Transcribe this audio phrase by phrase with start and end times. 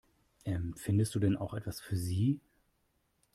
[0.45, 2.39] Empfindest du denn auch etwas für sie?